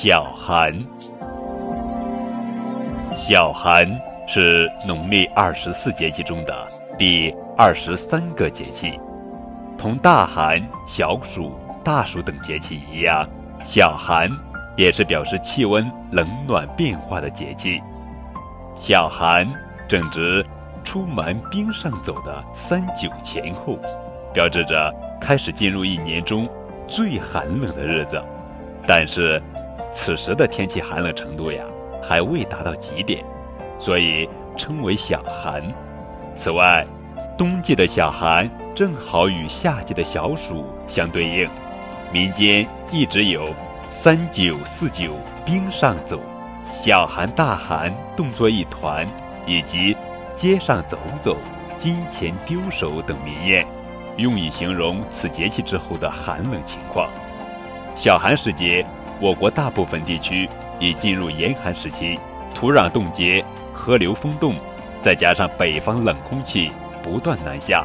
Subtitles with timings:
[0.00, 0.72] 小寒，
[3.16, 3.84] 小寒
[4.28, 8.96] 是农历二十四节气中的第二十三个节气，
[9.76, 13.28] 同大寒、小暑、大暑等节气一样，
[13.64, 14.30] 小寒
[14.76, 17.82] 也是表示气温冷暖变化的节气。
[18.76, 19.52] 小寒
[19.88, 20.46] 正值
[20.84, 23.76] 出门冰上走的三九前后，
[24.32, 26.48] 标志着开始进入一年中
[26.86, 28.22] 最寒冷的日子，
[28.86, 29.42] 但是。
[29.90, 31.64] 此时的天气寒冷程度呀，
[32.02, 33.24] 还未达到极点，
[33.78, 35.62] 所以称为小寒。
[36.34, 36.86] 此外，
[37.36, 41.48] 冬季的小寒正好与夏季的小暑相对应，
[42.12, 43.48] 民间一直有
[43.88, 46.20] “三九四九冰上走，
[46.70, 49.06] 小寒大寒冻作一团”
[49.46, 49.96] 以及
[50.36, 51.36] “街上走走，
[51.76, 53.66] 金钱丢手”等民谚，
[54.16, 57.10] 用以形容此节气之后的寒冷情况。
[57.96, 58.86] 小寒时节。
[59.20, 62.18] 我国大部分地区已进入严寒时期，
[62.54, 63.44] 土壤冻结，
[63.74, 64.54] 河流封冻，
[65.02, 66.70] 再加上北方冷空气
[67.02, 67.84] 不断南下，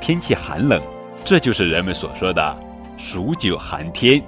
[0.00, 0.82] 天气寒冷，
[1.24, 2.56] 这就是人们所说的
[2.98, 4.22] “数九寒天”。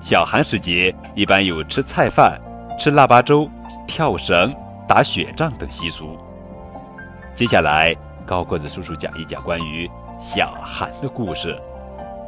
[0.00, 2.40] 小寒时节，一般有吃菜饭、
[2.78, 3.48] 吃腊八粥、
[3.88, 4.54] 跳绳、
[4.86, 6.16] 打雪仗等习俗。
[7.34, 7.92] 接下来，
[8.24, 11.60] 高个子叔叔讲一讲关于小寒的故事。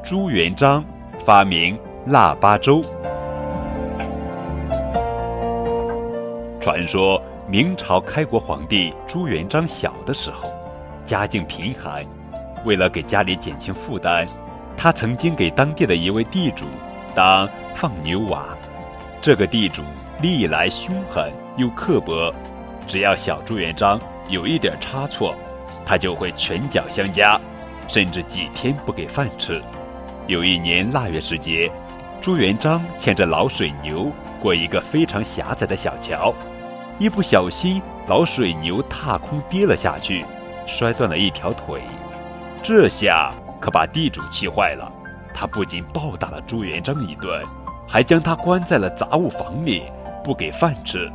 [0.02, 0.84] 朱元璋
[1.25, 2.83] 发明腊八粥。
[6.69, 10.52] 传说明朝开国皇帝朱元璋小的时候，
[11.02, 12.05] 家境贫寒，
[12.62, 14.28] 为了给家里减轻负担，
[14.77, 16.66] 他曾经给当地的一位地主
[17.14, 18.44] 当放牛娃。
[19.22, 19.80] 这个地主
[20.20, 22.30] 历来凶狠又刻薄，
[22.86, 25.34] 只要小朱元璋有一点差错，
[25.86, 27.41] 他就会拳脚相加，
[27.89, 29.58] 甚至几天不给饭吃。
[30.27, 31.72] 有一年腊月时节，
[32.20, 36.34] 朱元璋牵着老水牛过一个非常狭窄的小桥。
[36.98, 40.24] 一不小心，老水牛踏空跌了下去，
[40.67, 41.80] 摔断了一条腿。
[42.61, 44.90] 这下可把地主气坏了，
[45.33, 47.45] 他不仅暴打了朱元璋一顿，
[47.86, 49.84] 还将他关在了杂物房里，
[50.24, 51.08] 不给饭吃。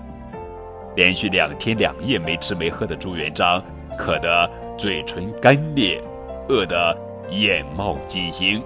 [0.95, 3.61] 连续两天两夜没吃没喝的朱元璋，
[3.97, 6.01] 渴得嘴唇干裂，
[6.47, 6.97] 饿得
[7.29, 8.63] 眼冒金星。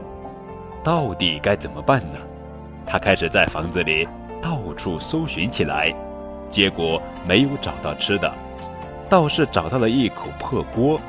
[0.83, 2.19] 到底该怎么办呢？
[2.85, 4.07] 他开始在房子里
[4.39, 5.91] 到处搜寻起来。
[6.49, 8.31] 结果没有找到吃的，
[9.09, 10.99] 倒是找到了一口破锅。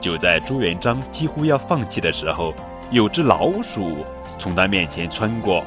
[0.00, 2.54] 就在朱元璋几乎要放弃的时候，
[2.90, 4.04] 有只老鼠
[4.38, 5.62] 从他面前穿过，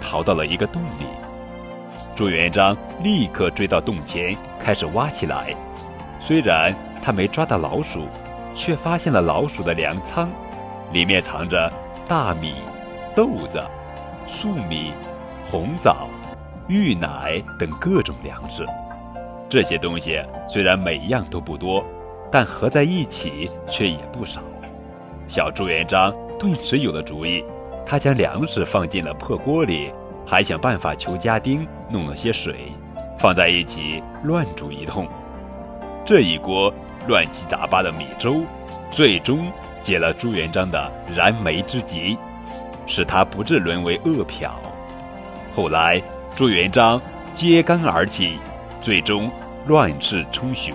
[0.00, 1.06] 逃到了一个洞里。
[2.14, 5.54] 朱元璋立刻追到洞前，开始挖起来。
[6.20, 8.06] 虽然他没抓到老鼠，
[8.54, 10.28] 却发现了老鼠的粮仓，
[10.92, 11.72] 里面藏着
[12.08, 12.54] 大米、
[13.14, 13.62] 豆子、
[14.26, 14.92] 粟米、
[15.48, 16.07] 红枣。
[16.68, 18.66] 玉奶等各种粮食，
[19.48, 21.82] 这些东西虽然每样都不多，
[22.30, 24.42] 但合在一起却也不少。
[25.26, 27.42] 小朱元璋顿时有了主意，
[27.86, 29.90] 他将粮食放进了破锅里，
[30.26, 32.70] 还想办法求家丁弄了些水，
[33.18, 35.08] 放在一起乱煮一通。
[36.04, 36.70] 这一锅
[37.06, 38.42] 乱七杂八的米粥，
[38.90, 39.50] 最终
[39.82, 42.18] 解了朱元璋的燃眉之急，
[42.86, 44.50] 使他不致沦为饿殍。
[45.56, 46.02] 后来。
[46.34, 47.00] 朱元璋
[47.34, 48.38] 揭竿而起，
[48.80, 49.30] 最终
[49.66, 50.72] 乱世称雄，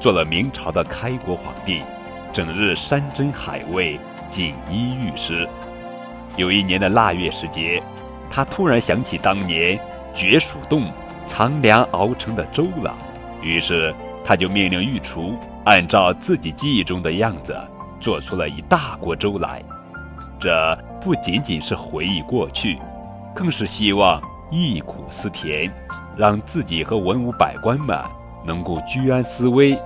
[0.00, 1.82] 做了明朝的开国皇帝，
[2.32, 3.98] 整日山珍海味，
[4.30, 5.46] 锦衣玉食。
[6.36, 7.82] 有一年的腊月时节，
[8.30, 9.78] 他突然想起当年
[10.14, 10.90] 绝鼠洞
[11.26, 12.96] 藏粮熬成的粥了，
[13.42, 17.56] 于是他就命令御厨按照自己记忆中的样子
[18.00, 19.62] 做出了一大锅粥来。
[20.40, 22.78] 这不仅仅是回忆过去，
[23.34, 24.20] 更是希望。
[24.50, 25.70] 忆苦思甜，
[26.16, 27.98] 让自己和文武百官们
[28.44, 29.76] 能够居安思危，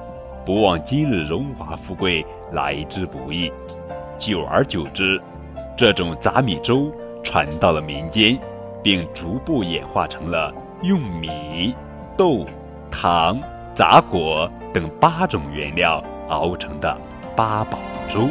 [0.44, 3.50] 不忘今日荣华富贵来之不易。
[4.19, 5.20] 久而久之，
[5.76, 6.93] 这种杂米粥
[7.23, 8.38] 传到了民间，
[8.82, 10.52] 并逐步演化成了
[10.82, 11.75] 用米、
[12.17, 12.44] 豆、
[12.90, 13.40] 糖、
[13.75, 16.96] 杂果等八种原料熬成的
[17.35, 18.29] 八宝粥。